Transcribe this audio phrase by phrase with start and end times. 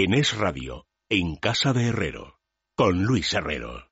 [0.00, 2.38] en Es Radio, en Casa de Herrero,
[2.76, 3.88] con Luis Herrero.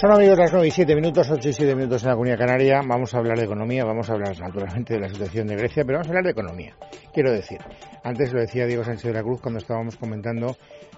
[0.00, 2.80] Son amigos las 9 y 7 minutos, 8 y 7 minutos en la Comunidad Canaria.
[2.86, 5.98] Vamos a hablar de economía, vamos a hablar naturalmente de la situación de Grecia, pero
[5.98, 6.76] vamos a hablar de economía.
[7.12, 7.58] Quiero decir,
[8.04, 10.56] antes lo decía Diego Sánchez de la Cruz cuando estábamos comentando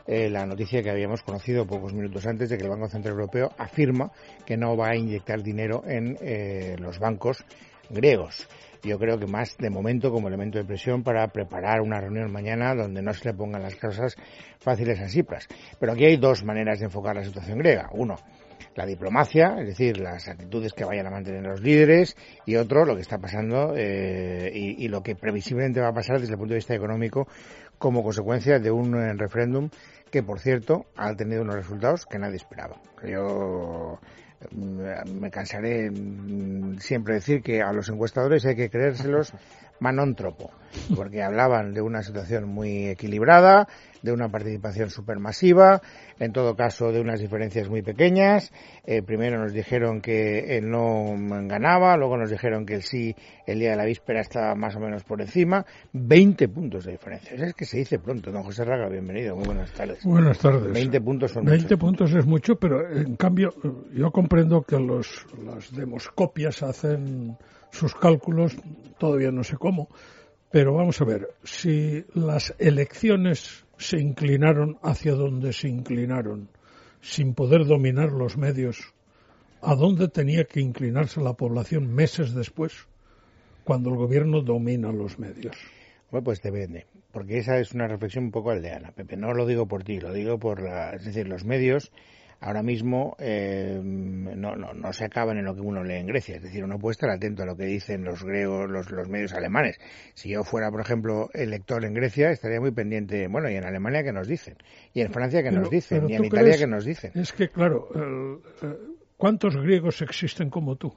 [0.08, 3.52] eh, la noticia que habíamos conocido pocos minutos antes de que el Banco Central Europeo
[3.58, 4.10] afirma
[4.44, 7.44] que no va a inyectar dinero en eh, los bancos
[7.90, 8.48] griegos
[8.82, 12.74] yo creo que más de momento como elemento de presión para preparar una reunión mañana
[12.74, 14.16] donde no se le pongan las cosas
[14.58, 15.46] fáciles a Cipras.
[15.78, 17.88] Pero aquí hay dos maneras de enfocar la situación griega.
[17.92, 18.16] Uno,
[18.74, 22.16] la diplomacia, es decir, las actitudes que vayan a mantener los líderes,
[22.46, 26.32] y otro, lo que está pasando eh, y, lo que previsiblemente va a pasar desde
[26.32, 27.28] el punto de vista económico
[27.78, 29.68] como consecuencia de un eh, referéndum
[30.10, 32.80] que, por cierto, ha tenido unos resultados que nadie esperaba.
[33.04, 33.98] Yo
[34.50, 39.32] mm, me cansaré mm, siempre decir que a los encuestadores hay que creérselos
[39.80, 40.50] manóntropo,
[40.94, 43.68] porque hablaban de una situación muy equilibrada,
[44.02, 45.80] de una participación supermasiva,
[46.18, 48.52] en todo caso de unas diferencias muy pequeñas.
[48.84, 51.14] Eh, primero nos dijeron que el no
[51.46, 53.14] ganaba, luego nos dijeron que el sí
[53.46, 55.64] el día de la víspera estaba más o menos por encima.
[55.92, 57.34] 20 puntos de diferencia.
[57.34, 58.30] Es que se dice pronto.
[58.30, 59.36] Don José Raga, bienvenido.
[59.36, 60.04] Muy buenas tardes.
[60.04, 60.72] Buenas tardes.
[60.72, 63.50] 20 puntos son 20 puntos es mucho, pero en cambio
[63.92, 67.36] yo comprendo que los, las demoscopias hacen
[67.70, 68.56] sus cálculos,
[68.98, 69.88] todavía no sé cómo,
[70.50, 76.48] pero vamos a ver, si las elecciones se inclinaron hacia donde se inclinaron,
[77.00, 78.94] sin poder dominar los medios,
[79.60, 82.72] ¿a dónde tenía que inclinarse la población meses después,
[83.64, 85.56] cuando el gobierno domina los medios?
[86.10, 89.16] Bueno, pues depende, porque esa es una reflexión un poco aldeana, Pepe.
[89.16, 91.92] No lo digo por ti, lo digo por, la, es decir, los medios
[92.40, 96.36] ahora mismo eh, no, no, no, se acaban en lo que uno lee en Grecia.
[96.36, 99.32] Es decir, uno puede estar atento a lo que dicen los griegos, los, los medios
[99.34, 99.78] alemanes.
[100.14, 103.64] Si yo fuera, por ejemplo, el lector en Grecia, estaría muy pendiente, bueno, y en
[103.64, 104.56] Alemania que nos dicen,
[104.94, 107.10] y en Francia que Pero- nos dicen, y en ¿tú Italia que nos dicen.
[107.14, 108.76] Es que, claro, eh,
[109.16, 110.94] ¿cuántos griegos existen como tú?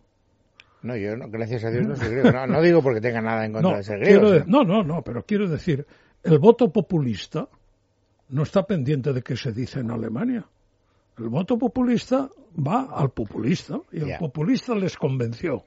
[0.83, 2.31] No, yo, no, gracias a Dios, no soy griego.
[2.31, 4.21] No, no digo porque tenga nada en contra No, de ser griego.
[4.29, 5.85] quiero no, no, no, pero quiero decir,
[6.23, 7.47] el voto populista
[8.29, 10.45] no está pendiente de qué se dice en Alemania.
[11.17, 15.65] El voto populista va al populista y el populista les convenció.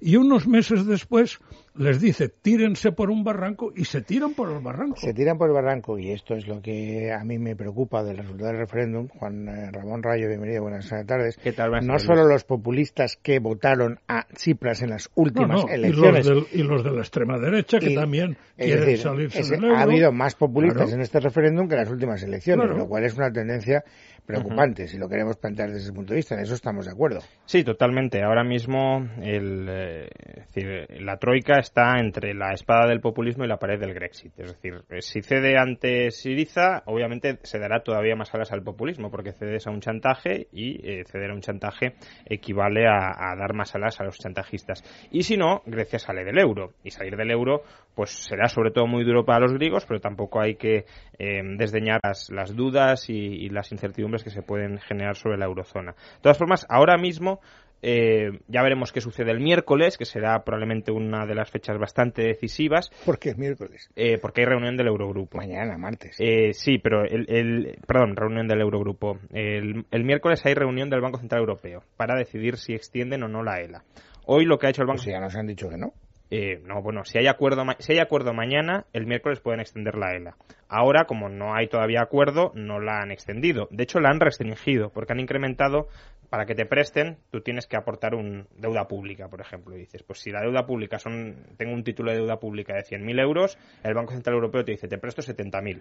[0.00, 1.38] Y unos meses después
[1.78, 4.96] les dice, tírense por un barranco y se tiran por el barranco.
[4.96, 8.16] Se tiran por el barranco y esto es lo que a mí me preocupa del
[8.18, 9.08] resultado del referéndum.
[9.08, 11.36] Juan eh, Ramón Rayo, bienvenido, buenas tardes.
[11.36, 11.70] ¿Qué tal?
[11.70, 15.76] Buenas No solo los populistas que votaron a Tsipras en las No, últimas no, y,
[15.78, 16.26] los elecciones.
[16.26, 19.50] del- y los de la extrema derecha que Y- también es quieren decir, salirse es-
[19.50, 19.76] del euro.
[19.76, 20.94] ha habido más populistas Claro.
[20.96, 22.78] en este referéndum que en las últimas elecciones, Claro.
[22.78, 23.84] lo cual es una tendencia
[24.24, 26.34] preocupante si lo queremos plantear desde ese punto de vista.
[26.34, 27.20] En eso estamos de acuerdo.
[27.44, 28.22] Sí, totalmente.
[28.24, 30.08] Ahora mismo el, eh,
[30.52, 34.32] decir, la troika está entre la espada del populismo y la pared del Grexit.
[34.38, 39.10] Es decir, eh, si cede ante Siriza, obviamente se dará todavía más alas al populismo,
[39.10, 41.94] porque cedes a un chantaje y eh, ceder a un chantaje
[42.24, 44.82] equivale a, dar más alas a los chantajistas.
[45.10, 46.74] Y si no, Grecia sale del euro.
[46.84, 47.62] Y salir del euro,
[47.94, 50.84] pues será sobre todo muy duro para los griegos, pero tampoco hay que
[51.18, 55.92] eh, desdeñar las, las dudas y las incertidumbres que se pueden generar sobre la eurozona.
[55.92, 57.40] De todas formas, ahora mismo
[57.88, 62.22] eh, ya veremos qué sucede el miércoles, que será probablemente una de las fechas bastante
[62.22, 63.88] decisivas, Porque es miércoles.
[63.94, 65.38] eh, porque hay reunión del Eurogrupo.
[65.38, 66.16] Mañana, martes.
[66.18, 69.18] Eh, sí, pero el, el- perdón, reunión del Eurogrupo.
[69.32, 73.44] El, el miércoles hay reunión del Banco Central Europeo para decidir si extienden o no
[73.44, 73.84] la ELA.
[74.26, 75.92] Hoy lo que ha hecho el Banco Pues ya nos han dicho que no.
[76.30, 80.16] eh, no, bueno, si hay acuerdo si hay acuerdo mañana, el miércoles pueden extender la
[80.16, 80.36] ELA.
[80.68, 83.68] Ahora, como no hay todavía acuerdo, no la han extendido.
[83.70, 85.86] De hecho, la han restringido porque han incrementado
[86.30, 89.76] para que te presten, tú tienes que aportar un deuda pública, por ejemplo.
[89.76, 92.82] Y dices, pues si la deuda pública son, tengo un título de deuda pública de
[92.82, 95.80] 100.000 euros, el Banco Central Europeo te dice, te presto 70.000.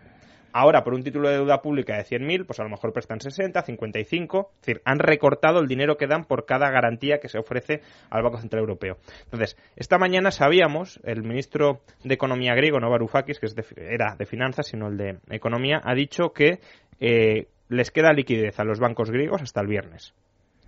[0.53, 3.61] Ahora, por un título de deuda pública de 100.000, pues a lo mejor prestan 60,
[3.61, 4.51] 55.
[4.53, 8.23] Es decir, han recortado el dinero que dan por cada garantía que se ofrece al
[8.23, 8.97] Banco Central Europeo.
[9.25, 14.15] Entonces, esta mañana sabíamos, el ministro de Economía griego, no Varoufakis, que es de- era
[14.15, 16.59] de finanzas, sino el de Economía, ha dicho que
[16.99, 20.13] eh, les queda liquidez a los bancos griegos hasta el viernes.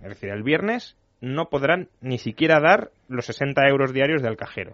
[0.02, 4.72] Es decir, el viernes no podrán ni siquiera dar los 60 euros diarios del cajero.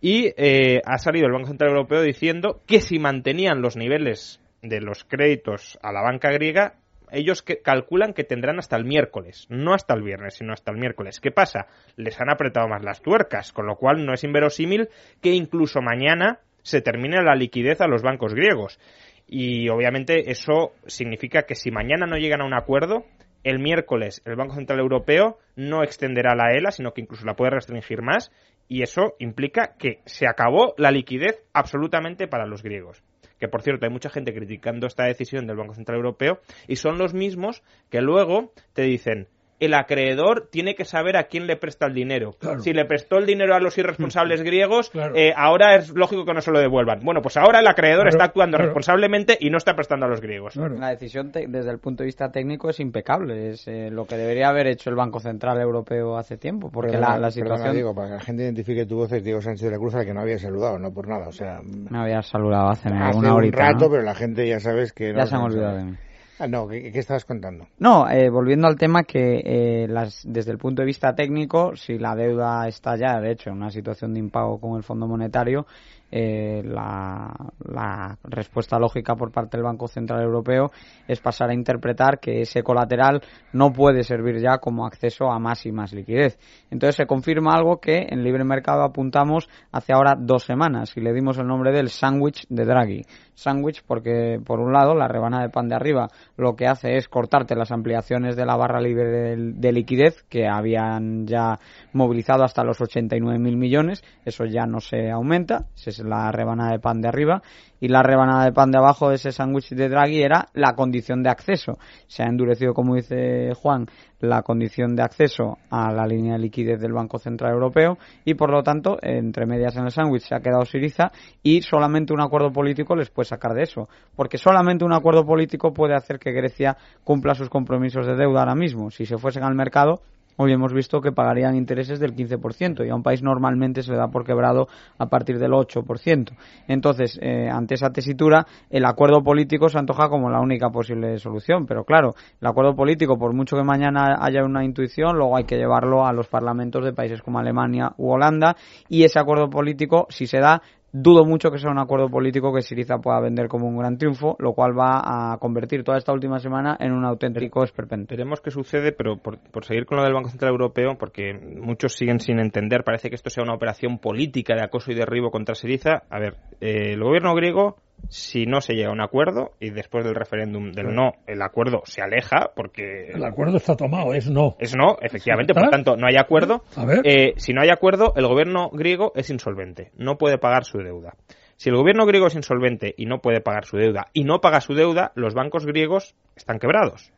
[0.00, 4.80] Y eh, ha salido el Banco Central Europeo diciendo que si mantenían los niveles de
[4.80, 6.74] los créditos a la banca griega,
[7.12, 10.78] ellos que calculan que tendrán hasta el miércoles, no hasta el viernes, sino hasta el
[10.78, 11.20] miércoles.
[11.20, 11.66] ¿Qué pasa?
[11.96, 14.88] Les han apretado más las tuercas, con lo cual no es inverosímil
[15.20, 18.80] que incluso mañana se termine la liquidez a los bancos griegos.
[19.28, 23.04] Y obviamente eso significa que si mañana no llegan a un acuerdo,
[23.44, 27.50] el miércoles el Banco Central Europeo no extenderá la ELA, sino que incluso la puede
[27.50, 28.30] restringir más,
[28.68, 33.02] y eso implica que se acabó la liquidez absolutamente para los griegos.
[33.38, 36.98] Que por cierto hay mucha gente criticando esta decisión del Banco Central Europeo, y son
[36.98, 39.28] los mismos que luego te dicen,
[39.62, 42.34] el acreedor tiene que saber a quién le presta el dinero.
[42.58, 46.40] Si le prestó el dinero a los irresponsables griegos, eh, ahora es lógico que no
[46.40, 46.98] se lo devuelvan.
[47.04, 50.56] Bueno, pues ahora el acreedor está actuando responsablemente y no está prestando a los griegos.
[50.56, 53.50] La decisión desde el punto de vista técnico es impecable.
[53.50, 56.68] Es eh, lo que debería haber hecho el Banco Central Europeo hace tiempo.
[56.72, 57.76] Porque la, situación.
[57.76, 60.04] digo, para que la gente identifique tu voz es Diego Sánchez de la Cruz, al
[60.04, 61.28] que no había saludado, no por nada.
[61.28, 63.58] O sea, me había saludado hace, hace una horita.
[63.58, 65.12] un rato, pero la gente ya sabes que.
[65.14, 65.96] Ya se han olvidado de mí.
[66.42, 67.68] Ah, no, ¿qué, estabas contando?
[67.78, 71.98] No, eh, volviendo al tema que eh, las, desde el punto de vista técnico, si
[71.98, 75.66] la deuda está ya, de hecho, en una situación de impago con el Fondo Monetario,
[76.14, 80.70] eh, la, respuesta lógica por parte del Banco Central Europeo
[81.08, 83.22] es pasar a interpretar que ese colateral
[83.54, 86.38] no puede servir ya como acceso a más y más liquidez.
[86.70, 91.14] Entonces se confirma algo que en libre mercado apuntamos hace ahora dos semanas y le
[91.14, 93.02] dimos el nombre del sándwich de Draghi.
[93.34, 97.08] Sándwich porque, por un lado, la rebanada de pan de arriba lo que hace es
[97.08, 101.58] cortarte las ampliaciones de la barra libre de, de liquidez que habían ya
[101.92, 104.02] movilizado hasta los 89.000 millones.
[104.24, 105.66] Eso ya no se aumenta.
[105.74, 107.42] Se la rebanada de pan de arriba,
[107.82, 111.24] y la rebanada de pan de abajo de ese sándwich de Draghi era la condición
[111.24, 111.78] de acceso.
[112.06, 113.86] Se ha endurecido, como dice Juan,
[114.20, 118.52] la condición de acceso a la línea de liquidez del Banco Central Europeo y, por
[118.52, 121.10] lo tanto, entre medias en el sándwich se ha quedado Siriza
[121.42, 123.88] y solamente un acuerdo político les puede sacar de eso.
[124.16, 128.54] Porque solamente un acuerdo político puede hacer que Grecia cumpla sus compromisos de deuda ahora
[128.54, 128.90] mismo.
[128.90, 130.00] Si se fuesen al mercado,
[130.36, 133.98] Hoy hemos visto que pagarían intereses del 15% y a un país normalmente se le
[133.98, 134.66] da por quebrado
[134.98, 136.32] a partir del 8%.
[136.68, 141.66] Entonces, eh, ante esa tesitura, el acuerdo político se antoja como la única posible solución.
[141.66, 145.56] Pero claro, el acuerdo político, por mucho que mañana haya una intuición, luego hay que
[145.56, 148.56] llevarlo a los parlamentos de países como Alemania u Holanda
[148.88, 150.62] y ese acuerdo político, si se da,
[150.94, 154.36] Dudo mucho que sea un acuerdo político que Siriza pueda vender como un gran triunfo,
[154.38, 158.12] lo cual va a convertir toda esta última semana en un auténtico esperpento.
[158.14, 162.20] Veremos qué sucede, pero por, seguir con lo del Banco Central Europeo, porque muchos siguen
[162.20, 166.02] sin entender, parece que esto sea una operación política de acoso y derribo contra Siriza.
[166.10, 167.76] A ver, eh, el gobierno griego
[168.08, 171.82] si no se llega a un acuerdo y después del referéndum del no, el acuerdo
[171.84, 173.10] se aleja porque...
[173.14, 174.56] El acuerdo está tomado, es no.
[174.58, 176.62] Es no, efectivamente, por tanto, no hay acuerdo.
[177.04, 181.14] Eh, si no hay acuerdo, el gobierno griego es insolvente, no puede pagar su deuda.
[181.56, 184.60] Si el gobierno griego es insolvente y no puede pagar su deuda y no paga
[184.60, 187.12] su deuda, los bancos griegos están quebrados.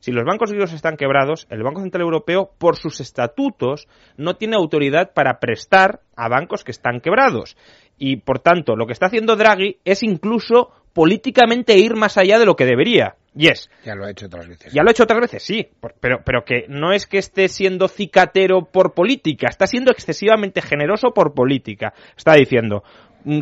[0.00, 3.86] Si los bancos griegos están quebrados, el Banco Central Europeo, por sus estatutos,
[4.16, 7.56] no tiene autoridad para prestar a bancos que están quebrados.
[8.02, 12.46] Y, por tanto, lo que está haciendo Draghi es incluso políticamente ir más allá de
[12.46, 13.16] lo que debería.
[13.36, 13.70] Y es.
[13.84, 14.72] Ya lo ha hecho otras veces.
[14.72, 15.68] Ya lo ha hecho otras veces, sí.
[16.00, 21.10] Pero, pero que no es que esté siendo cicatero por política, está siendo excesivamente generoso
[21.14, 21.92] por política.
[22.16, 22.82] Está diciendo,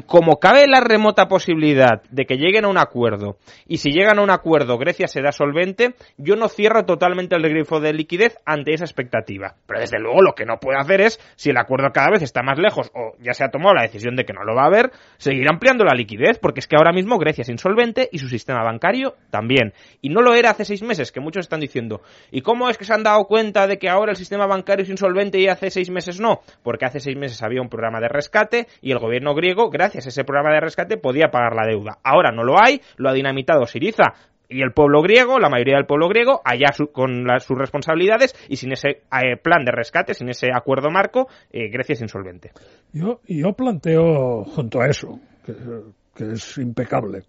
[0.06, 4.22] como cabe la remota posibilidad de que lleguen a un acuerdo y si llegan a
[4.22, 8.84] un acuerdo Grecia será solvente, yo no cierro totalmente el grifo de liquidez ante esa
[8.84, 9.54] expectativa.
[9.66, 12.42] Pero desde luego lo que no puede hacer es, si el acuerdo cada vez está
[12.42, 14.66] más lejos o ya se ha tomado la decisión de que no lo va a
[14.66, 18.28] haber, seguir ampliando la liquidez porque es que ahora mismo Grecia es insolvente y su
[18.28, 19.72] sistema bancario también.
[20.00, 22.02] Y no lo era hace seis meses, que muchos están diciendo.
[22.30, 24.90] ¿Y cómo es que se han dado cuenta de que ahora el sistema bancario es
[24.90, 26.40] insolvente y hace seis meses no?
[26.62, 30.08] Porque hace seis meses había un programa de rescate y el gobierno griego gracias a
[30.08, 31.98] ese programa de rescate, podía pagar la deuda.
[32.02, 34.14] Ahora no lo hay, lo ha dinamitado Siriza
[34.48, 38.72] y el pueblo griego, la mayoría del pueblo griego, allá con sus responsabilidades y sin
[38.72, 42.52] ese eh, plan de rescate, sin ese acuerdo marco, eh, Grecia es insolvente.
[42.92, 43.20] Yo,
[43.52, 47.25] planteo junto a eso, que, es impecable.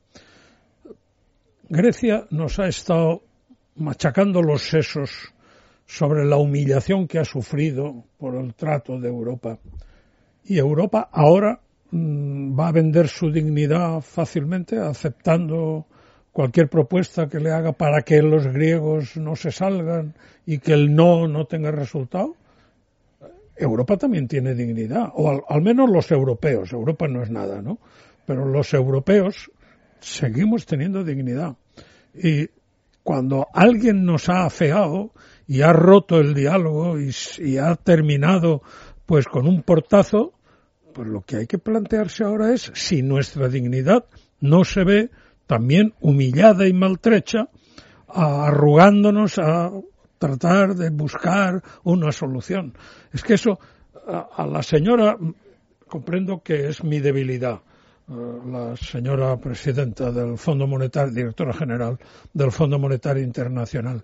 [1.68, 3.22] Grecia nos ha estado
[3.76, 5.34] machacando los sesos
[5.86, 9.60] sobre la humillación que ha sufrido por el trato de Europa.
[10.46, 11.60] Y Europa ahora
[11.92, 15.88] va a vender su dignidad fácilmente aceptando
[16.32, 20.14] cualquier propuesta que le haga para que los griegos no se salgan
[20.46, 22.36] y que el no no tenga resultado.
[23.56, 26.72] Europa también tiene dignidad, o al, menos los europeos.
[26.72, 27.78] Europa no es nada, ¿no?
[28.26, 29.52] Pero los europeos
[30.00, 31.58] seguimos teniendo dignidad.
[32.14, 32.48] Y
[33.04, 35.12] cuando alguien nos ha afeado
[35.46, 38.62] y ha roto el diálogo y, y ha terminado
[39.06, 40.39] pues con un portazo,
[40.94, 44.06] pues lo que hay que plantearse ahora es si nuestra dignidad
[44.40, 45.10] no se ve
[45.48, 47.50] también humillada y maltrecha,
[48.08, 49.72] arrugándonos a
[50.18, 52.74] tratar de buscar una solución.
[53.12, 53.60] Es que eso
[54.08, 55.18] a, la señora
[55.88, 57.62] comprendo que es mi debilidad
[58.10, 62.00] la señora presidenta del Fondo Monetario, directora general
[62.34, 64.02] del Fondo Monetario Internacional.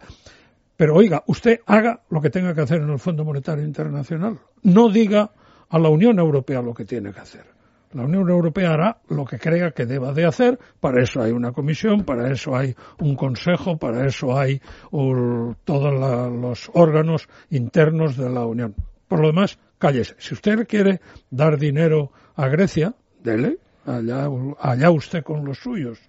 [0.77, 4.39] Pero oiga, usted haga lo que tenga que hacer en el Fondo Monetario Internacional.
[4.61, 5.31] No diga
[5.69, 7.55] a la Unión Europea lo que tiene que hacer.
[7.93, 10.59] La Unión Europea hará lo que crea que deba de hacer.
[10.81, 16.69] Para eso hay una comisión, para eso hay un consejo, para eso hay todos los
[16.73, 18.75] órganos internos de la Unión.
[19.07, 20.15] Por lo demás, cállese.
[20.17, 22.93] Si usted quiere dar dinero a Grecia,
[23.23, 23.59] dele.
[23.85, 24.27] Allá,
[24.59, 25.99] allá usted con los suyos.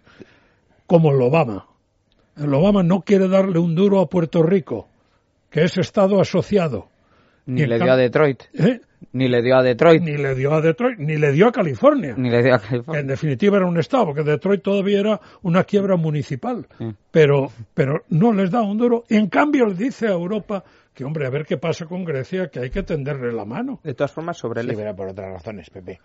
[0.87, 1.69] Como el Obama.
[2.37, 4.89] El Obama no quiere darle un duro a Puerto Rico,
[5.51, 6.89] que es Estado asociado.
[7.47, 8.43] Ni le dio a Detroit.
[8.55, 8.81] ¿Eh?
[9.13, 10.03] Ni le dio a Detroit.
[10.03, 12.15] Ni le dio a Detroit, ni le dio a California.
[12.17, 13.01] Ni le dio a California.
[13.01, 16.67] En definitiva era un estado, porque Detroit todavía era una quiebra municipal.
[17.11, 19.05] Pero, pero no les da un duro.
[19.09, 22.61] En cambio, le dice a Europa que, hombre, a ver qué pasa con Grecia, que
[22.61, 23.81] hay que tenderle la mano.
[23.83, 24.71] De todas formas, sobre el...
[24.71, 25.99] Sí, pero por otras razones, Pepe.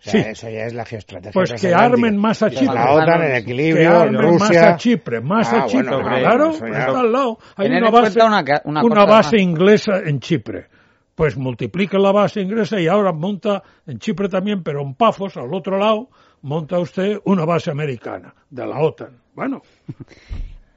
[0.00, 0.18] sí.
[0.18, 1.32] Eso ya es la geoestrategia.
[1.32, 2.74] Pues que armen más a Chipre.
[2.74, 4.60] La OTAN en equilibrio, que armen Rusia...
[4.60, 5.96] más a Chipre, más ah, a Chipre.
[5.96, 7.38] Bueno, claro, está al lado.
[7.56, 10.79] Hay una base, una, una, una base inglesa en Chipre
[11.20, 15.52] pues multiplica la base inglesa y ahora monta en Chipre también, pero en Pafos, al
[15.52, 16.08] otro lado,
[16.40, 19.18] monta usted una base americana de la OTAN.
[19.34, 19.60] Bueno.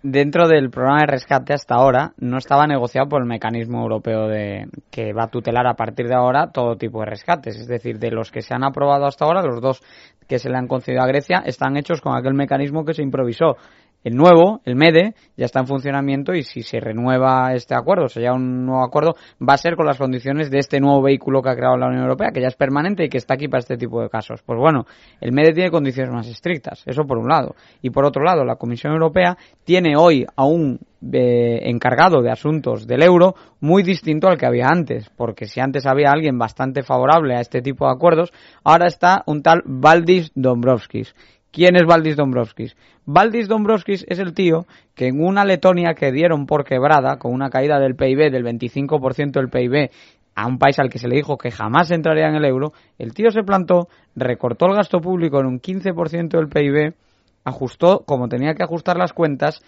[0.03, 4.67] Dentro del programa de rescate hasta ahora no estaba negociado por el mecanismo europeo de
[4.91, 8.11] que va a tutelar a partir de ahora todo tipo de rescates, es decir, de
[8.11, 9.81] los que se han aprobado hasta ahora, los dos
[10.27, 13.55] que se le han concedido a Grecia están hechos con aquel mecanismo que se improvisó
[14.03, 18.09] el nuevo, el MEDE, ya está en funcionamiento y si se renueva este acuerdo, o
[18.09, 21.49] sea, un nuevo acuerdo, va a ser con las condiciones de este nuevo vehículo que
[21.49, 23.77] ha creado la Unión Europea, que ya es permanente y que está aquí para este
[23.77, 24.41] tipo de casos.
[24.43, 24.85] Pues bueno,
[25.21, 27.55] el MEDE tiene condiciones más estrictas, eso por un lado.
[27.81, 30.79] Y por otro lado, la Comisión Europea tiene hoy a un
[31.11, 35.85] eh, encargado de asuntos del euro muy distinto al que había antes, porque si antes
[35.85, 38.31] había alguien bastante favorable a este tipo de acuerdos,
[38.63, 41.13] ahora está un tal Valdis Dombrovskis
[41.53, 42.75] ¿Quién es Valdis Dombrovskis?
[43.05, 47.51] Valdis Dombrovskis es el tío que en una Letonia que dieron por quebrada, con una
[47.51, 49.91] caída del PIB del 25% del PIB,
[50.33, 53.13] a un país al que se le dijo que jamás entraría en el euro, el
[53.13, 56.95] tío se plantó, recortó el gasto público en un 15% del PIB,
[57.43, 59.61] ajustó como tenía que ajustar las cuentas,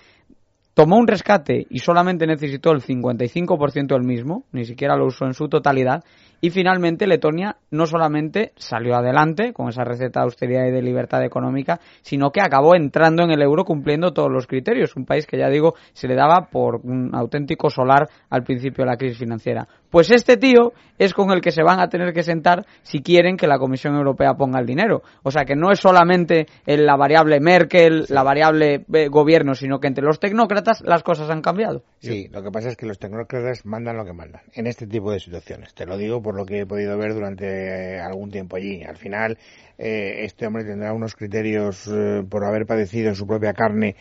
[0.73, 5.35] tomó un rescate y solamente necesitó el 55% del mismo, ni siquiera lo usó en
[5.35, 6.03] su totalidad,
[6.45, 11.23] y finalmente Letonia no solamente salió adelante con esa receta de austeridad y de libertad
[11.23, 14.95] económica, sino que acabó entrando en el euro cumpliendo todos los criterios.
[14.95, 18.91] Un país que ya digo se le daba por un auténtico solar al principio de
[18.91, 19.67] la crisis financiera.
[19.89, 23.37] Pues este tío es con el que se van a tener que sentar si quieren
[23.37, 25.01] que la Comisión Europea ponga el dinero.
[25.23, 29.87] O sea que no es solamente la variable Merkel, la variable eh, gobierno, sino que
[29.87, 31.81] entre los tecnócratas las cosas han cambiado.
[31.99, 35.11] Sí, lo que pasa es que los tecnócratas mandan lo que mandan en este tipo
[35.11, 35.73] de situaciones.
[35.73, 38.83] Te lo digo por lo que he podido ver durante algún tiempo allí.
[38.83, 39.37] Al final,
[39.77, 43.95] eh, este hombre tendrá unos criterios eh, por haber padecido en su propia carne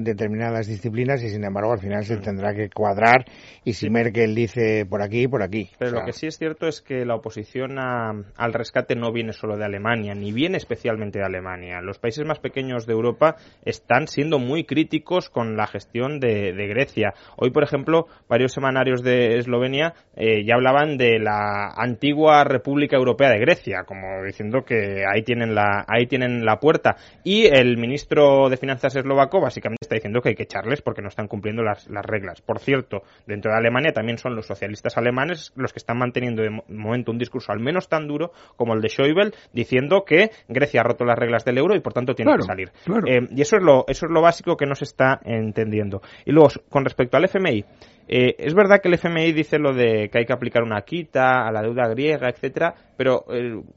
[0.00, 3.24] determinadas disciplinas y sin embargo al final se tendrá que cuadrar
[3.64, 5.70] y si Merkel dice por aquí, por aquí.
[5.78, 8.96] Pero O sea, lo que sí es cierto es que la oposición a- al rescate
[8.96, 11.80] no viene solo de Alemania, ni viene especialmente de Alemania.
[11.82, 16.66] Los países más pequeños de Europa están siendo muy críticos con la gestión de, de
[16.66, 17.14] Grecia.
[17.36, 23.30] Hoy, por ejemplo, varios semanarios de Eslovenia eh, ya hablaban de la antigua República Europea
[23.30, 26.96] de Grecia, como diciendo que ahí tienen la, ahí tienen la puerta.
[27.24, 31.08] Y el ministro de Finanzas eslovaco básicamente está diciendo que hay que echarles porque no
[31.08, 32.40] están cumpliendo las, las reglas.
[32.40, 36.50] Por cierto, dentro de Alemania también son los socialistas alemanes los que están manteniendo de
[36.50, 40.80] mo- momento un discurso al menos tan duro como el de Schäuble, diciendo que Grecia
[40.80, 42.70] ha roto las reglas del euro y por tanto tiene Claro, que salir.
[42.84, 43.06] claro.
[43.06, 46.00] Eh, y eso es lo eso es lo básico que no se está entendiendo.
[46.24, 47.64] Y luego, con respecto al FMI,
[48.06, 51.46] eh, es verdad que el FMI dice lo de que hay que aplicar una quita
[51.46, 53.24] a la deuda griega, etcétera, pero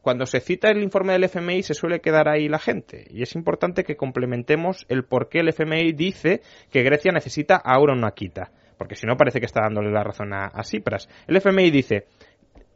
[0.02, 3.36] cuando se cita el informe del FMI se suele quedar ahí la gente y es
[3.36, 6.42] importante que complementemos el por qué el FMI dice
[6.72, 10.34] que Grecia necesita ahora una quita, porque si no parece que está dándole la razón
[10.34, 11.08] a, a Tsipras.
[11.28, 12.08] El FMI dice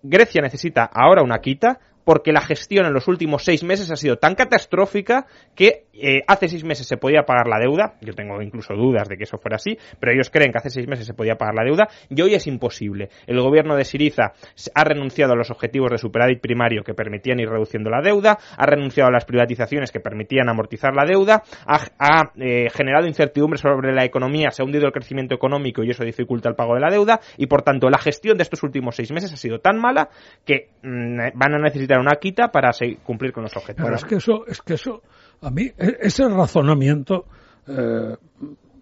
[0.03, 4.17] Grecia necesita ahora una quita porque la gestión en los últimos seis meses ha sido
[4.17, 7.95] tan catastrófica que eh, hace seis meses se podía pagar la deuda.
[8.01, 10.87] Yo tengo incluso dudas de que eso fuera así, pero ellos creen que hace seis
[10.87, 13.09] meses se podía pagar la deuda y hoy es imposible.
[13.27, 14.33] El gobierno de Siriza
[14.73, 18.65] ha renunciado a los objetivos de superávit primario que permitían ir reduciendo la deuda, ha
[18.65, 24.03] renunciado a las privatizaciones que permitían amortizar la deuda, ha, eh, generado incertidumbre sobre la
[24.05, 27.19] economía, se ha hundido el crecimiento económico y eso dificulta el pago de la deuda
[27.37, 30.09] y por tanto la gestión de estos últimos seis meses ha sido tan mala
[30.45, 32.71] que mm, van a necesitar una quita para
[33.03, 33.91] cumplir con los objetivos.
[33.93, 35.01] Es que eso, es que eso,
[35.41, 37.25] a mí, e- ese razonamiento
[37.67, 38.15] eh,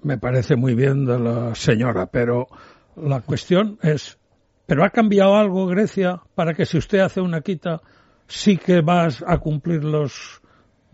[0.04, 2.48] me parece muy bien de la señora, pero
[2.96, 4.18] la cuestión es,
[4.66, 7.82] ¿pero ha cambiado algo Grecia para que si usted hace una quita
[8.28, 10.39] sí que vas a cumplir los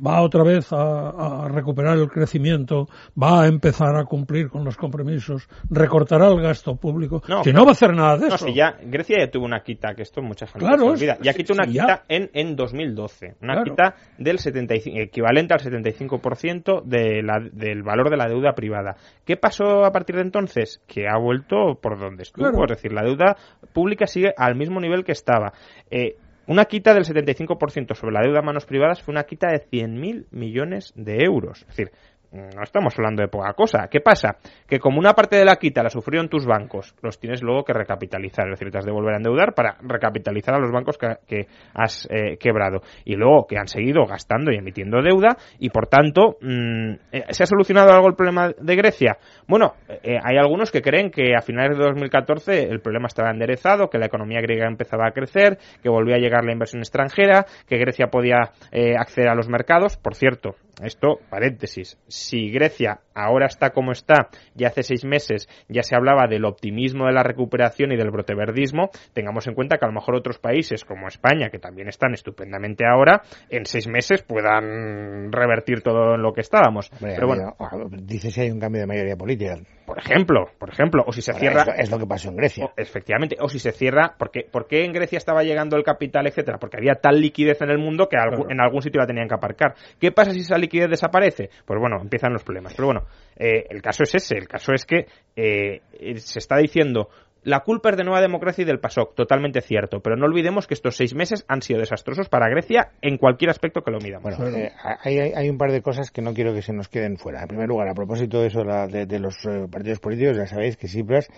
[0.05, 2.87] va otra vez a, recuperar el crecimiento,
[3.21, 7.21] va a empezar a cumplir con los compromisos, recortará el gasto público.
[7.27, 8.37] No, si no va a hacer nada de eso.
[8.45, 11.17] Si ya, Grecia ya tuvo una quita, que esto mucha gente claro, se olvida.
[11.21, 13.35] Ya quitó una quita en, en 2012.
[13.41, 18.95] Una quita del 75, equivalente al 75% de la, del valor de la deuda privada.
[19.25, 20.81] ¿Qué pasó a partir de entonces?
[20.87, 22.63] Que ha vuelto por donde estuvo.
[22.63, 23.37] Es decir, la deuda
[23.73, 25.53] pública sigue al mismo nivel que estaba.
[25.89, 29.61] Eh, una quita del 75% sobre la deuda a manos privadas fue una quita de
[29.61, 31.61] 100.000 millones de euros.
[31.61, 31.91] Es decir,
[32.31, 33.87] no estamos hablando de poca cosa.
[33.89, 34.37] ¿Qué pasa?
[34.67, 37.73] Que como una parte de la quita la sufrieron tus bancos, los tienes luego que
[37.73, 41.47] recapitalizar, es decir, te has de volver a endeudar para recapitalizar a los bancos que,
[41.73, 42.81] has eh, quebrado.
[43.03, 47.43] Y luego que han seguido gastando y emitiendo deuda y por tanto, mm, eh, ¿se
[47.43, 49.17] ha solucionado algo el problema de Grecia?
[49.47, 53.89] Bueno, eh, hay algunos que creen que a finales de 2014 el problema estaba enderezado,
[53.89, 57.77] que la economía griega empezaba a crecer, que volvía a llegar la inversión extranjera, que
[57.77, 58.51] Grecia podía
[58.99, 59.97] acceder a los mercados.
[59.97, 65.81] Por cierto, esto, paréntesis, si Grecia ahora está como está y hace seis meses ya
[65.81, 69.87] se hablaba del optimismo de la recuperación y del broteverdismo, tengamos en cuenta que a
[69.87, 75.31] lo mejor otros países como España, que también están estupendamente ahora, en seis meses puedan
[75.31, 76.91] revertir todo en lo que estábamos.
[76.99, 77.55] Pero bueno,
[77.89, 79.55] dice si hay un cambio de mayoría política.
[79.85, 81.63] Por ejemplo, por ejemplo, o si se cierra...
[81.77, 82.71] Es, lo que pasó en Grecia.
[82.75, 86.57] efectivamente, o si se cierra, porque ¿por qué en Grecia estaba llegando el capital, etcétera?
[86.57, 89.75] Porque había tal liquidez en el mundo que en algún sitio la tenían que aparcar.
[89.99, 91.49] ¿Qué pasa si esa liquidez desaparece?
[91.65, 92.73] Pues bueno, empiezan los problemas.
[92.73, 93.04] Pero bueno,
[93.35, 95.81] eh, el caso es ese, el caso es que eh,
[96.17, 97.09] se está diciendo
[97.45, 100.73] la culpa es de Nueva Democracia y del PASOK, totalmente cierto, pero no olvidemos que
[100.73, 104.35] estos seis meses han sido desastrosos para Grecia en cualquier aspecto que lo midamos.
[104.35, 104.71] Bueno, eh,
[105.03, 107.41] hay, un par de cosas que no quiero que se nos queden fuera.
[107.43, 109.37] En primer lugar, a propósito de eso de, los
[109.71, 111.29] partidos políticos, ya sabéis que Cipras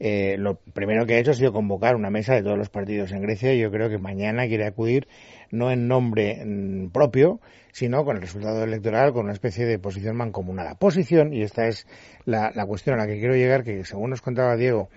[0.00, 3.20] lo primero que ha hecho ha sido convocar una mesa de todos los partidos en
[3.20, 5.06] Grecia y yo creo que mañana quiere acudir
[5.50, 7.40] no en nombre mm, propio,
[7.72, 10.74] sino con el resultado electoral, con una especie de posición mancomunada.
[10.74, 11.86] Posición, y esta es
[12.24, 14.88] la, la cuestión a la que quiero llegar, que según nos contaba Diego,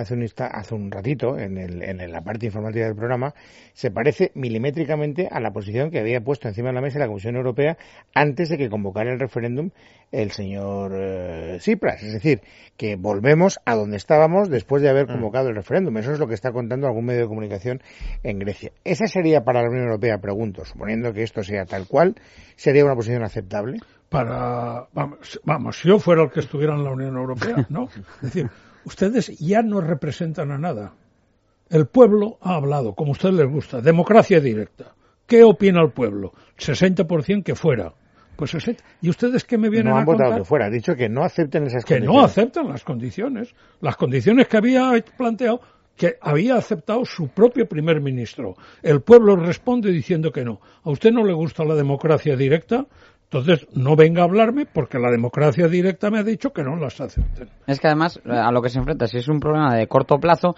[0.00, 3.34] hace un, hace un ratito en, el, en la parte informativa del programa,
[3.72, 7.36] se parece milimétricamente a la posición que había puesto encima de la mesa la Comisión
[7.36, 7.76] Europea
[8.14, 9.70] antes de que convocara el referéndum
[10.10, 12.02] el señor eh, Tsipras.
[12.02, 12.40] Es decir,
[12.76, 15.12] que volvemos a donde estábamos después de haber mm.
[15.12, 15.96] convocado el referéndum.
[15.98, 17.82] Eso es lo que está contando algún medio de comunicación
[18.22, 18.72] en Grecia.
[18.84, 22.14] ¿Esa sería para la Unión Europea, pregunto, suponiendo que esto sea tal cual,
[22.56, 23.78] sería una posición aceptable?
[24.08, 27.88] Para, vamos, vamos si yo fuera el que estuviera en la Unión Europea, ¿no?
[28.22, 28.48] Es decir,
[28.88, 30.94] ustedes ya no representan a nada.
[31.70, 34.94] El pueblo ha hablado, como a ustedes les gusta, democracia directa.
[35.26, 36.32] ¿Qué opina el pueblo?
[36.58, 37.92] 60% que fuera.
[38.36, 38.82] Pues 60.
[39.02, 41.66] ¿Y ustedes qué me vienen no han votado que fuera, ha dicho que no acepten
[41.66, 42.08] esas que condiciones.
[42.08, 43.54] Que no aceptan las condiciones.
[43.80, 45.60] Las condiciones que había planteado,
[45.96, 48.54] que había aceptado su propio primer ministro.
[48.82, 50.60] El pueblo responde diciendo que no.
[50.84, 52.86] ¿A usted no le gusta la democracia directa?
[53.30, 56.98] Entonces, no venga a hablarme porque la democracia directa me ha dicho que no las
[56.98, 57.50] acepten.
[57.66, 60.54] Es que además, a lo que se enfrenta, si es un problema de corto plazo,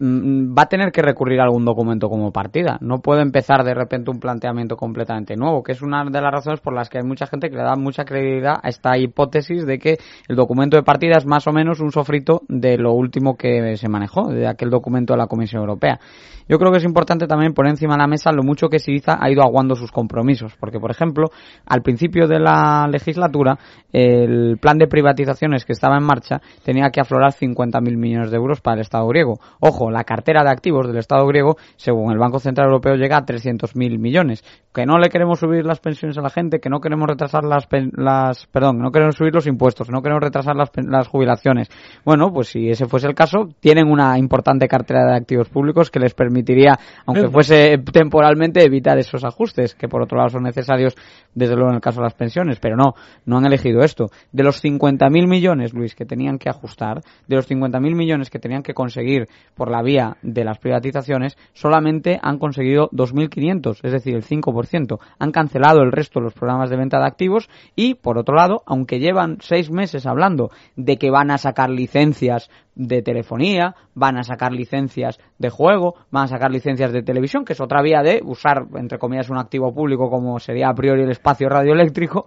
[0.00, 2.78] va a tener que recurrir a algún documento como partida.
[2.80, 6.60] No puede empezar de repente un planteamiento completamente nuevo, que es una de las razones
[6.60, 9.78] por las que hay mucha gente que le da mucha credibilidad a esta hipótesis de
[9.78, 13.76] que el documento de partida es más o menos un sofrito de lo último que
[13.76, 15.98] se manejó, de aquel documento de la Comisión Europea.
[16.46, 19.16] Yo creo que es importante también poner encima de la mesa lo mucho que Siriza
[19.18, 21.28] ha ido aguando sus compromisos, porque, por ejemplo,
[21.66, 23.58] al principio de la legislatura,
[23.92, 28.60] el plan de privatizaciones que estaba en marcha tenía que aflorar 50.000 millones de euros
[28.60, 29.38] para el Estado griego.
[29.60, 33.24] Ojo, la cartera de activos del Estado griego, según el Banco Central Europeo, llega a
[33.24, 34.44] 300.000 millones.
[34.72, 37.68] Que no le queremos subir las pensiones a la gente, que no queremos retrasar las,
[37.92, 41.68] las perdón, no queremos subir los impuestos, no queremos retrasar las, las jubilaciones.
[42.04, 46.00] Bueno, pues si ese fuese el caso, tienen una importante cartera de activos públicos que
[46.00, 50.96] les permitiría, aunque fuese temporalmente, evitar esos ajustes, que por otro lado son necesarios,
[51.34, 52.94] desde luego en el caso de las pensiones, pero no,
[53.26, 54.06] no han elegido esto.
[54.32, 58.62] De los 50.000 millones, Luis, que tenían que ajustar, de los 50.000 millones que tenían
[58.62, 64.22] que conseguir por la vía de las privatizaciones, solamente han conseguido 2.500, es decir, el
[64.22, 64.98] 5%.
[65.18, 68.62] Han cancelado el resto de los programas de venta de activos y, por otro lado,
[68.66, 74.22] aunque llevan seis meses hablando de que van a sacar licencias de telefonía, van a
[74.22, 78.20] sacar licencias de juego, van a sacar licencias de televisión, que es otra vía de
[78.24, 82.26] usar, entre comillas, un activo público como sería a priori el espacio radioeléctrico,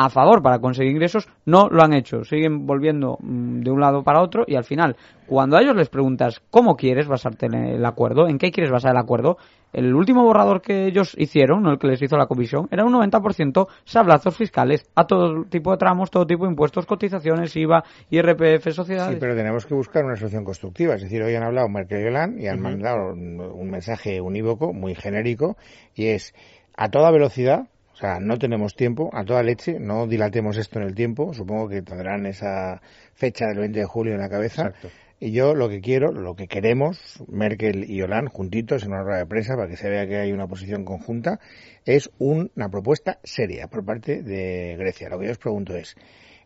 [0.00, 2.22] a favor para conseguir ingresos, no lo han hecho.
[2.22, 5.88] Siguen volviendo mm, de un lado para otro y al final, cuando a ellos les
[5.88, 9.38] preguntas cómo quieres basarte en el acuerdo, en qué quieres basar el acuerdo,
[9.72, 12.92] el último borrador que ellos hicieron, no el que les hizo la comisión, era un
[12.92, 18.70] 90% sablazos fiscales a todo tipo de tramos, todo tipo de impuestos, cotizaciones, IVA, IRPF,
[18.70, 19.14] sociedades.
[19.14, 20.94] Sí, pero tenemos que buscar una solución constructiva.
[20.94, 24.94] Es decir, hoy han hablado Merkel y Hollande y han mandado un mensaje unívoco, muy
[24.94, 25.56] genérico,
[25.92, 26.34] y es
[26.76, 27.66] a toda velocidad
[28.00, 31.34] sea, no tenemos tiempo, a toda leche, no dilatemos esto en el tiempo.
[31.34, 32.80] Supongo que tendrán esa
[33.14, 34.72] fecha del 20 de julio en la cabeza.
[35.20, 39.18] Y yo lo que quiero, lo que queremos, Merkel y Hollande juntitos en una rueda
[39.18, 41.40] de prensa para que se vea que hay una posición conjunta,
[41.84, 45.08] es una propuesta seria por parte de Grecia.
[45.08, 45.96] Lo que yo os pregunto es,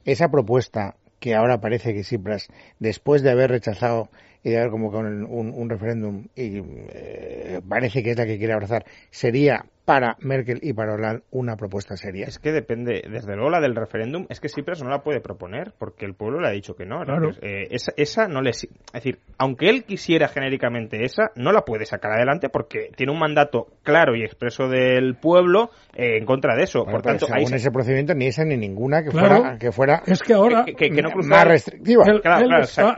[0.06, 4.08] esa propuesta que ahora parece que Cipras, después de haber rechazado
[4.42, 6.62] y de haber convocado un, un referéndum y
[6.94, 11.56] eh, parece que es la que quiere abrazar, sería para Merkel y para Hollande una
[11.56, 12.26] propuesta seria?
[12.26, 15.72] Es que depende, desde luego la del referéndum, es que Tsipras no la puede proponer
[15.78, 17.02] porque el pueblo le ha dicho que no.
[17.42, 22.12] Eh, esa, no le, es decir, aunque él quisiera genéricamente esa, no la puede sacar
[22.12, 26.84] adelante porque tiene un mandato claro y expreso del pueblo eh, en contra de eso.
[26.84, 30.34] Por tanto, según ese procedimiento ni esa ni ninguna que fuera que fuera es que
[30.34, 32.04] ahora que, no más restrictiva.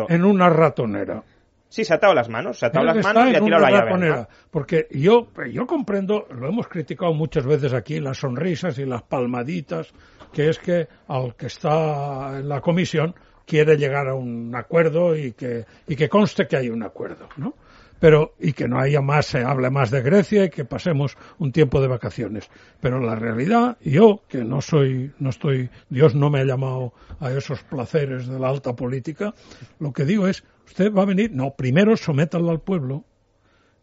[0.08, 1.22] en una ratonera.
[1.74, 3.70] Sí, se ha atado las manos, se ha atado las manos y ha tirado la
[3.72, 4.26] llave.
[4.48, 9.92] Porque yo, yo comprendo, lo hemos criticado muchas veces aquí, las sonrisas y las palmaditas,
[10.32, 15.32] que es que al que está en la comisión quiere llegar a un acuerdo y
[15.32, 17.54] que, y que conste que hay un acuerdo, ¿no?
[18.04, 21.52] Pero y que no haya más, se hable más de Grecia y que pasemos un
[21.52, 22.50] tiempo de vacaciones.
[22.82, 27.32] Pero la realidad, yo, que no soy, no estoy, Dios no me ha llamado a
[27.32, 29.32] esos placeres de la alta política,
[29.78, 33.04] lo que digo es, usted va a venir, no, primero sométalo al pueblo,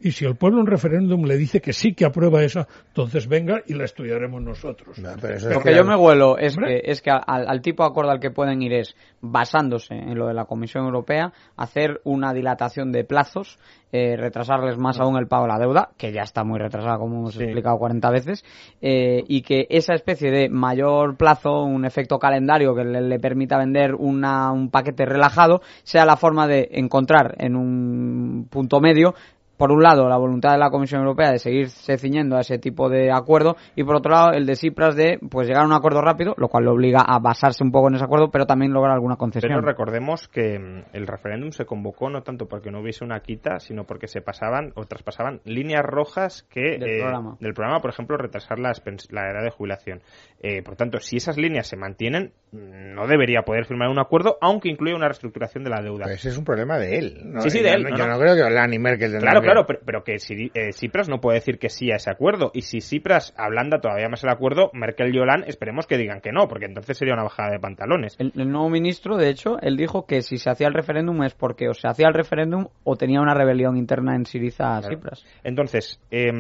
[0.02, 3.62] y si el pueblo en referéndum le dice que sí que aprueba esa, entonces venga
[3.68, 4.98] y la estudiaremos nosotros.
[4.98, 8.32] Lo que yo me huelo es que, es que al, tipo de acuerdo al que
[8.32, 13.60] pueden ir es, basándose en lo de la Comisión Europea, hacer una dilatación de plazos,
[13.92, 17.18] eh, retrasarles más aún el pago de la deuda, que ya está muy retrasada, como
[17.18, 18.46] hemos explicado 40 veces,
[18.82, 23.58] eh, y que esa especie de mayor plazo, un efecto calendario que le, le permita
[23.58, 29.14] vender una, un paquete relajado, sea la forma de encontrar en un punto medio
[29.62, 32.90] por un lado, la voluntad de la Comisión Europea de seguirse ciñendo a ese tipo
[32.90, 36.02] de acuerdo y por otro lado, el de Cipras de pues llegar a un acuerdo
[36.02, 38.96] rápido, lo cual le obliga a basarse un poco en ese acuerdo, pero también lograr
[38.96, 39.52] alguna concesión.
[39.52, 43.60] Pero recordemos que mm, el referéndum se convocó no tanto porque no hubiese una quita,
[43.60, 47.38] sino porque se pasaban o traspasaban líneas rojas que del, eh, programa.
[47.40, 48.72] del programa, por ejemplo, retrasar la,
[49.12, 50.02] la edad de jubilación.
[50.44, 54.70] Eh, por tanto, si esas líneas se mantienen, no debería poder firmar un acuerdo, aunque
[54.70, 56.12] incluya una reestructuración de la deuda.
[56.12, 57.22] ese es un problema de él.
[57.26, 57.42] ¿no?
[57.42, 57.86] Sí, sí, de él.
[57.96, 61.22] yo no, creo que Hollande y Merkel Claro, claro, pero, que si, eh, Cipras no
[61.22, 62.50] puede decir que sí a ese acuerdo.
[62.56, 66.32] Y si Cipras ablanda todavía más el acuerdo, Merkel y Hollande esperemos que digan que
[66.32, 68.18] no, porque entonces sería una bajada de pantalones.
[68.18, 71.70] El, nuevo ministro, de hecho, él dijo que si se hacía el referéndum es porque
[71.70, 75.24] o se hacía el referéndum o tenía una rebelión interna en Siriza a Cipras.
[75.44, 76.32] Entonces, eh,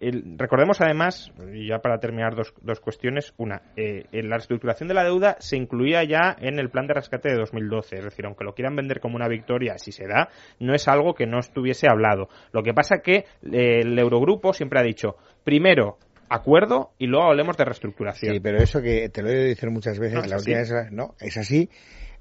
[0.00, 1.32] recordemos además,
[1.66, 6.04] ya para terminar dos, dos cuestiones, una, eh, la reestructuración de la deuda se incluía
[6.04, 9.16] ya en el plan de rescate de 2012, es decir, aunque lo quieran vender como
[9.16, 10.28] una victoria, si se da,
[10.60, 12.28] no es algo que no estuviese hablado.
[12.52, 17.56] Lo que pasa que eh, el Eurogrupo siempre ha dicho, primero, acuerdo y luego hablemos
[17.56, 18.34] de reestructuración.
[18.34, 20.92] Sí, pero eso que te lo he oído decir muchas veces, no, la última vez,
[20.92, 21.70] no, es así,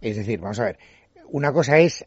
[0.01, 0.77] es decir, vamos a ver,
[1.29, 2.05] una cosa es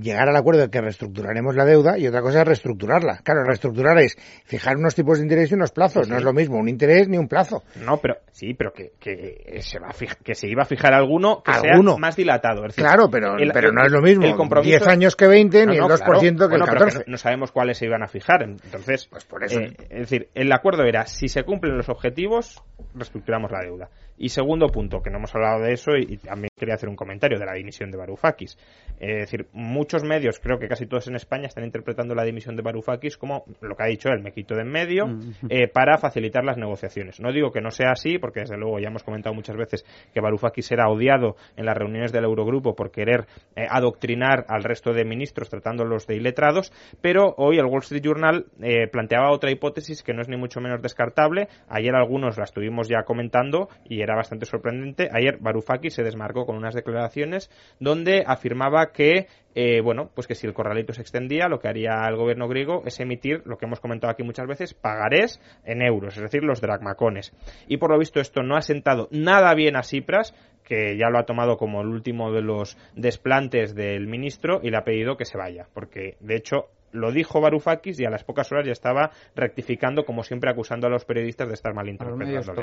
[0.00, 3.20] llegar al acuerdo de que reestructuraremos la deuda y otra cosa es reestructurarla.
[3.22, 6.08] Claro, reestructurar es fijar unos tipos de interés y unos plazos.
[6.08, 7.62] No es lo mismo un interés ni un plazo.
[7.84, 11.42] No, pero sí, pero que, que se va a que se iba a fijar alguno
[11.42, 12.62] que sea más dilatado.
[12.74, 14.24] claro, pero, pero no es lo mismo.
[14.24, 17.04] El 10 años que 20 ni el 2% que el 14.
[17.06, 18.42] no sabemos cuáles se iban a fijar.
[18.42, 19.60] Entonces, pues por eso.
[19.60, 22.62] Eh, es decir, el acuerdo era si se cumplen los objetivos,
[22.94, 23.88] reestructuramos la deuda.
[24.18, 27.38] Y segundo punto, que no hemos hablado de eso y, también quería hacer un comentario
[27.38, 28.58] de la dimisión de Varoufakis.
[28.98, 32.62] es decir, muchos medios, creo que casi todos en España, están interpretando la dimisión de
[32.62, 35.30] Varoufakis como lo que ha dicho él, me quito de en medio, mm.
[35.48, 37.20] eh, para facilitar las negociaciones.
[37.20, 40.20] No digo que no sea así, porque desde luego ya hemos comentado muchas veces que
[40.20, 43.26] Varoufakis era odiado en las reuniones del Eurogrupo por querer
[43.56, 48.46] eh, adoctrinar al resto de ministros tratándolos de iletrados, pero hoy el Wall Street Journal
[48.60, 51.48] eh, planteaba otra hipótesis que no es ni mucho menos descartable.
[51.68, 55.08] Ayer algunos la estuvimos ya comentando y era bastante sorprendente.
[55.12, 60.46] Ayer Varoufakis se desmarcó con unas declaraciones donde afirmaba que eh, bueno, pues que si
[60.46, 63.80] el corralito se extendía, lo que haría el gobierno griego es emitir lo que hemos
[63.80, 67.34] comentado aquí muchas veces, pagarés en euros, es decir, los dracmacones.
[67.66, 71.18] Y por lo visto esto no ha sentado nada bien a Cipras, que ya lo
[71.18, 75.24] ha tomado como el último de los desplantes del ministro y le ha pedido que
[75.24, 79.10] se vaya, porque de hecho lo dijo Varoufakis y a las pocas horas ya estaba
[79.34, 82.54] rectificando, como siempre, acusando a los periodistas de estar mal interpretando.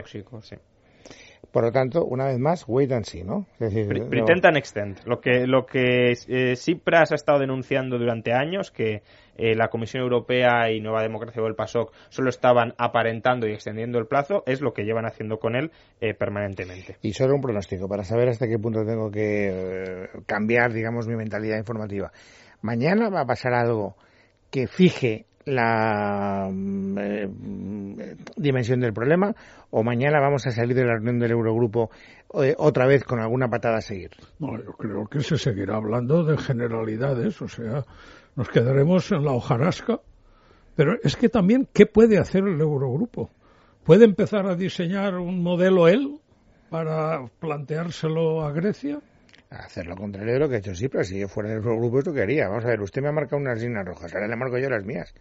[0.41, 0.55] Sí.
[1.55, 3.45] Por lo tanto, una vez más, wait and see, ¿no?
[3.61, 4.99] Es decir, Pretend and extend.
[5.05, 9.03] Lo que, lo que eh, Cipras ha estado denunciando durante años, que
[9.37, 13.99] eh, la Comisión Europea y Nueva Democracia o el PASOK solo estaban aparentando y extendiendo
[13.99, 16.97] el plazo, es lo que llevan haciendo con él eh, permanentemente.
[17.01, 21.57] Y solo un pronóstico, para saber hasta qué punto tengo que cambiar, digamos, mi mentalidad
[21.57, 22.11] informativa.
[22.63, 23.95] Mañana va a pasar algo
[24.51, 27.29] que fije la mm, eh,
[28.35, 29.33] dimensión del problema
[29.69, 31.89] o mañana vamos a salir de la reunión del Eurogrupo
[32.43, 34.11] eh, otra vez con alguna patada a seguir?
[34.39, 37.85] No, yo creo que se seguirá hablando de generalidades, o sea,
[38.35, 39.99] nos quedaremos en la hojarasca.
[40.75, 43.29] Pero es que también, ¿qué puede hacer el Eurogrupo?
[43.85, 46.19] ¿Puede empezar a diseñar un modelo él
[46.69, 48.99] para planteárselo a Grecia?
[49.49, 51.07] Hacer lo contrario de lo que ha hecho Cipras.
[51.07, 53.61] Si yo fuera del Eurogrupo, esto que Vamos a ver, usted me ha marcado unas
[53.61, 55.13] líneas rojas, ahora le marco yo las mías.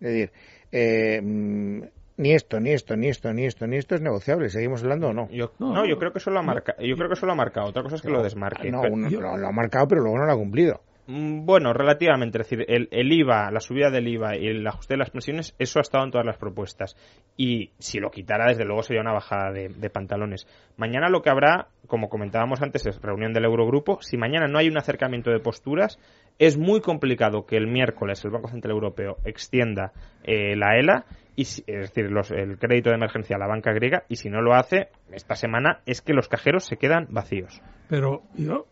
[0.00, 0.32] Es decir,
[0.72, 1.82] eh, mm,
[2.18, 4.48] ni esto, ni esto, ni esto, ni esto, ni esto es negociable.
[4.48, 5.28] ¿Seguimos hablando o no?
[5.30, 6.82] Yo, no, yo creo que eso lo ha marcado.
[6.82, 7.68] Yo creo que eso lo ha marcado.
[7.68, 8.70] Otra cosa es que lo desmarque.
[8.70, 10.80] No, lo, ha marcado, pero luego no lo ha cumplido.
[11.06, 14.94] Mm, bueno, relativamente, es decir, el, el, IVA, la subida del IVA y el ajuste
[14.94, 16.96] de las pensiones, eso ha estado en todas las propuestas.
[17.36, 20.48] Y si lo quitara, desde luego sería una bajada de, de, pantalones.
[20.76, 24.02] Mañana lo que habrá, como comentábamos antes, es reunión del Eurogrupo.
[24.02, 26.00] Si mañana no hay un acercamiento de posturas,
[26.38, 29.92] es muy complicado que el miércoles el Banco Central Europeo extienda
[30.24, 31.04] eh, la ELA
[31.36, 34.54] y es decir, el crédito de emergencia a la banca griega, y si no lo
[34.54, 37.60] hace, esta semana es que los cajeros se quedan vacíos.
[37.88, 38.66] Pero yo,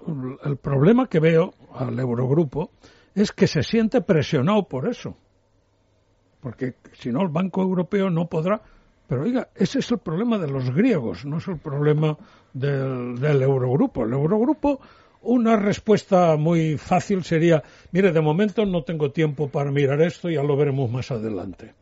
[0.45, 2.71] el problema que veo al Eurogrupo
[3.15, 5.17] es que se siente presionado por eso.
[6.41, 8.61] Porque si no, el Banco Europeo no podrá.
[9.07, 12.17] Pero oiga, ese es el problema de los griegos, no es el problema
[12.55, 14.05] del, del Eurogrupo.
[14.05, 14.81] El Eurogrupo,
[15.23, 20.43] una respuesta muy fácil sería: mire, de momento no tengo tiempo para mirar esto, ya
[20.43, 21.75] lo veremos más adelante.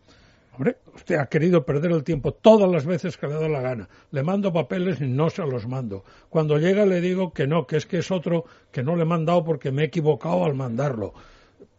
[0.55, 3.89] Hombre, usted ha querido perder el tiempo todas las veces que le da la gana.
[4.11, 6.05] Le mando papeles y no se los mando.
[6.29, 9.07] Cuando llega le digo que no, que es que es otro que no le he
[9.07, 11.15] mandado porque me he equivocado al mandarlo.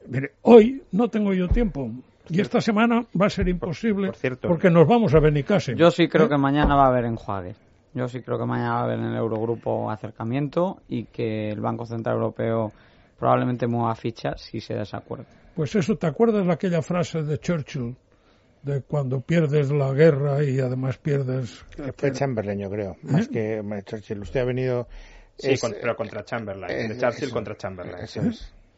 [0.08, 1.92] Mire, hoy no tengo yo tiempo.
[2.30, 5.76] Y esta semana va a ser imposible porque nos vamos a Benicase.
[5.76, 6.30] Yo sí creo ¿Eh?
[6.30, 7.56] que mañana va a haber enjuague.
[7.94, 11.62] Yo sí creo que mañana va a haber en el Eurogrupo acercamiento y que el
[11.62, 12.72] Banco Central Europeo
[13.20, 15.26] probablemente mueva ficha si se desacuerda.
[15.56, 17.96] Pues eso, ¿te acuerdas de aquella frase de Churchill?
[18.64, 21.64] De cuando pierdes la guerra y además pierdes...
[21.98, 24.20] Fue Chamberlain, yo creo, más que Churchill.
[24.20, 24.88] Usted ha venido...
[25.38, 28.08] Sí, pero contra Chamberlain, de Churchill contra Chamberlain.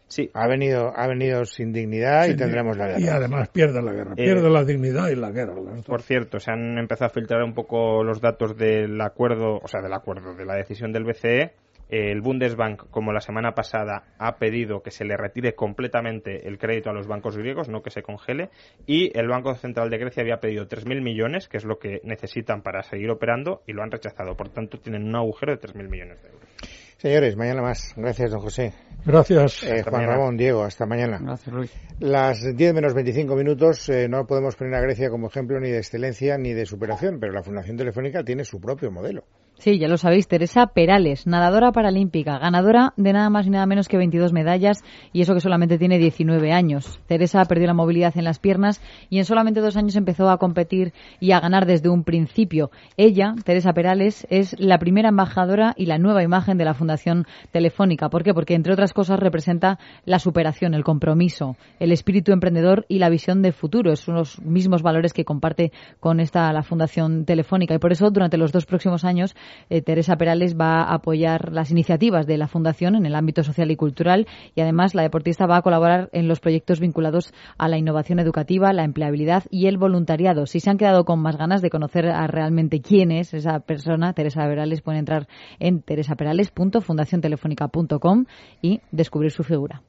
[0.07, 0.29] Sí.
[0.33, 3.01] Ha venido, ha venido sin dignidad y tendremos la guerra.
[3.01, 5.55] Y además pierde la guerra, pierde eh, la dignidad y la guerra.
[5.85, 9.81] Por cierto, se han empezado a filtrar un poco los datos del acuerdo, o sea,
[9.81, 11.53] del acuerdo, de la decisión del BCE
[11.89, 16.89] el Bundesbank, como la semana pasada, ha pedido que se le retire completamente el crédito
[16.89, 18.49] a los bancos griegos, no que se congele,
[18.85, 22.61] y el Banco Central de Grecia había pedido 3.000 millones, que es lo que necesitan
[22.61, 24.35] para seguir operando, y lo han rechazado.
[24.35, 26.49] Por tanto, tienen un agujero de 3.000 millones de euros.
[26.97, 27.93] Señores, mañana más.
[27.95, 28.73] Gracias, don José.
[29.05, 29.63] Gracias.
[29.63, 31.19] Eh, Juan Ramón, Diego, hasta mañana.
[31.21, 31.71] Gracias, Luis.
[31.99, 35.77] Las 10 menos 25 minutos eh, no podemos poner a Grecia como ejemplo ni de
[35.77, 39.25] excelencia ni de superación, pero la Fundación Telefónica tiene su propio modelo.
[39.57, 43.87] Sí, ya lo sabéis, Teresa Perales, nadadora paralímpica, ganadora de nada más y nada menos
[43.87, 46.99] que 22 medallas y eso que solamente tiene 19 años.
[47.07, 50.93] Teresa perdió la movilidad en las piernas y en solamente dos años empezó a competir
[51.21, 52.69] y a ganar desde un principio.
[52.97, 58.09] Ella, Teresa Perales, es la primera embajadora y la nueva imagen de la Fundación Telefónica.
[58.09, 58.33] ¿Por qué?
[58.33, 63.41] Porque entre otras cosas representa la superación, el compromiso, el espíritu emprendedor y la visión
[63.41, 63.95] de futuro.
[63.95, 68.37] Son los mismos valores que comparte con esta la Fundación Telefónica y por eso durante
[68.37, 69.33] los dos próximos años
[69.69, 73.71] eh, Teresa Perales va a apoyar las iniciativas de la Fundación en el ámbito social
[73.71, 77.77] y cultural y además la deportista va a colaborar en los proyectos vinculados a la
[77.77, 80.45] innovación educativa, la empleabilidad y el voluntariado.
[80.45, 84.11] Si se han quedado con más ganas de conocer a realmente quién es esa persona,
[84.13, 85.27] Teresa Perales, pueden entrar
[85.59, 88.25] en teresaperales.fundaciontelefónica.com
[88.61, 89.85] y descubrir su figura.